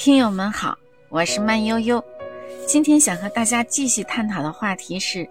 [0.00, 0.78] 听友们好，
[1.10, 2.02] 我是慢悠悠。
[2.66, 5.28] 今天想和大家继续探讨的话题是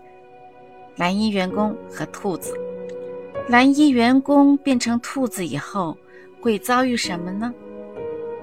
[0.96, 2.54] 蓝衣员工和兔子。
[3.48, 5.98] 蓝衣员工变成兔子以后
[6.40, 7.52] 会遭遇什么呢？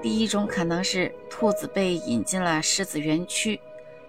[0.01, 3.57] 第一种可能是兔子被引进了狮子园区，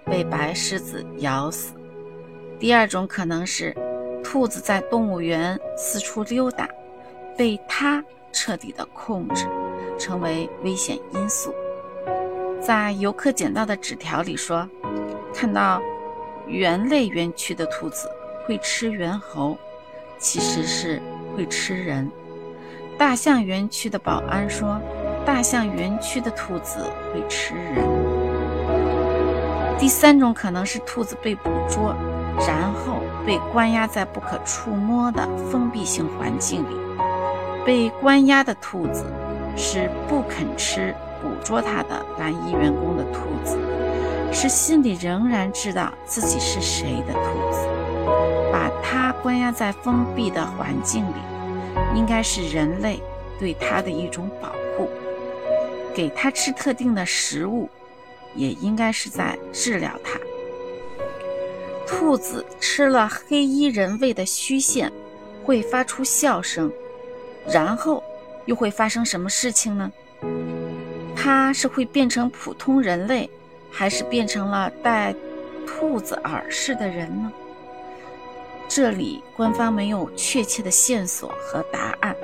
[0.05, 1.73] 被白狮子咬死；
[2.59, 3.73] 第二种可能是
[4.25, 6.69] 兔子在动物园四处溜达，
[7.37, 9.47] 被它彻底的控制，
[10.01, 11.55] 成为危险因素。
[12.61, 14.69] 在游客捡到的纸条里说，
[15.33, 15.81] 看到
[16.47, 18.11] 猿类园区的兔子
[18.47, 19.57] 会吃猿猴，
[20.19, 21.01] 其实是
[21.37, 22.11] 会吃人。
[22.99, 24.81] 大象园区的保安说，
[25.25, 26.81] 大象园区的兔子
[27.13, 27.87] 会吃人。
[29.79, 31.95] 第三种可能是兔子被捕捉，
[32.47, 36.77] 然后被关押在不可触摸的封闭性环境里。
[37.65, 39.05] 被关押的兔子
[39.57, 40.93] 是不肯吃。
[41.23, 43.59] 捕捉它的蓝衣员工的兔子，
[44.33, 47.67] 是心里仍然知道自己是谁的兔子。
[48.53, 51.21] 把它关押在封闭的环境里，
[51.95, 53.01] 应该是人类
[53.39, 54.89] 对它的一种保护。
[55.95, 57.69] 给它吃特定的食物，
[58.35, 60.19] 也应该是在治疗它。
[61.87, 64.93] 兔子吃了黑衣人喂的虚线，
[65.45, 66.71] 会发出笑声，
[67.47, 68.03] 然后
[68.47, 69.91] 又会发生什么事情呢？
[71.21, 73.29] 他是会变成普通人类，
[73.73, 75.13] 还是变成了戴
[75.67, 77.33] 兔子耳饰的人呢？
[78.69, 82.15] 这里官方没有确切的线索和答案，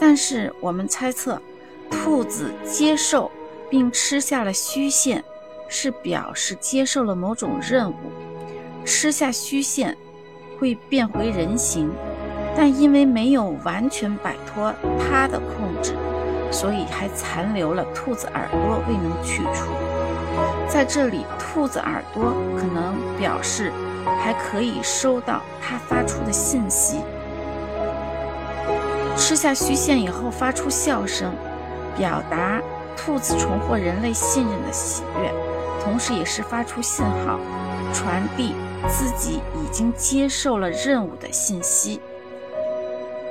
[0.00, 1.40] 但是我们猜测，
[1.88, 3.30] 兔子接受
[3.70, 5.22] 并吃下了虚线，
[5.68, 7.94] 是表示接受了某种任务。
[8.84, 9.96] 吃下虚线
[10.58, 11.88] 会变回人形，
[12.56, 15.94] 但因为没有完全摆脱它的控制。
[16.50, 19.70] 所以还残留了兔子耳朵未能去除，
[20.68, 23.72] 在这里，兔子耳朵可能表示
[24.20, 27.00] 还可以收到它发出的信息。
[29.16, 31.32] 吃下虚线以后发出笑声，
[31.96, 32.60] 表达
[32.96, 35.32] 兔子重获人类信任的喜悦，
[35.82, 37.38] 同时也是发出信号，
[37.94, 38.54] 传递
[38.88, 42.00] 自己已经接受了任务的信息。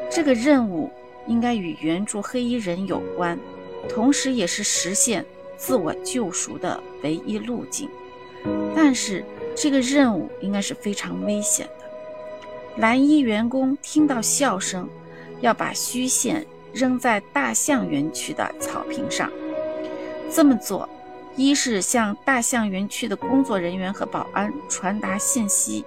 [0.10, 0.90] 这个任务。
[1.28, 3.38] 应该与援助黑衣人有关，
[3.88, 5.26] 同时也是实现
[5.58, 7.90] 自我救赎的唯一路径。
[8.76, 9.24] 但是
[9.56, 11.86] 这个任务应该是非常危险的。
[12.78, 14.88] 蓝衣员工听到笑声，
[15.42, 19.30] 要把虚线扔在大象园区的草坪上。
[20.32, 20.88] 这么做，
[21.36, 25.84] 一是向大象园区的工作人员和保安传达信息，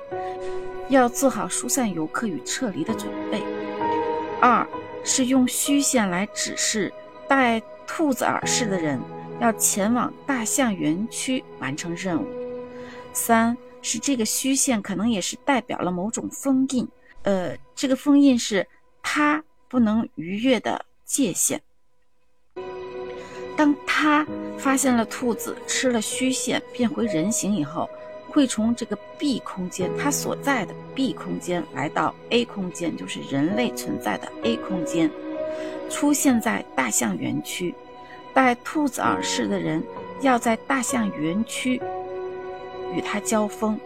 [0.88, 3.38] 要做好疏散游客与撤离的准备；
[4.41, 4.66] 二。
[5.05, 6.93] 是用虚线来指示
[7.29, 9.01] 戴兔子耳饰的人
[9.41, 12.27] 要前往大象园区完成任务。
[13.13, 16.89] 三是这个虚线可能也是代表了某种封印，
[17.23, 18.67] 呃，这个封印是
[19.03, 21.61] 他不能逾越的界限。
[23.57, 24.27] 当他
[24.57, 27.89] 发现了兔子吃了虚线变回人形以后。
[28.32, 35.10] 会从这个 B 空间，它所在的 B 空间来到 A 空间，就是人类存在的 A 空间，
[35.91, 37.75] 出现在大象园区。
[38.34, 39.84] 戴兔子耳饰的人
[40.22, 41.78] 要在大象园区
[42.94, 43.78] 与它交锋，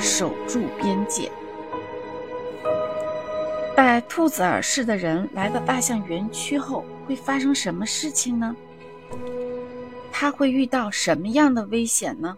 [0.00, 1.30] 守住边界。
[3.76, 8.56] 戴兔子耳饰的人来到大象园区后会发生什么事情呢？
[10.10, 12.36] 他会遇到什么样的危险呢？